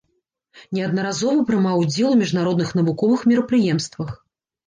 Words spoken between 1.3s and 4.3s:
прымаў удзел у міжнародных навуковых мерапрыемствах.